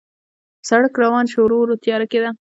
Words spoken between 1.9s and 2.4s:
کېده.